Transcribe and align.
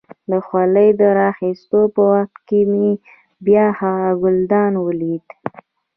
د 0.29 0.31
خولۍ 0.45 0.89
د 0.99 1.01
را 1.17 1.25
اخيستو 1.33 1.79
په 1.95 2.01
وخت 2.11 2.35
کې 2.47 2.59
مې 2.71 2.89
بیا 3.45 3.65
هغه 3.79 4.09
ګلدان 4.21 4.73
ولید. 4.85 5.25